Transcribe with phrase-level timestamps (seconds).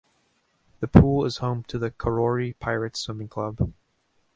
[0.79, 3.71] The pool is home to the Karori Pirates swimming club.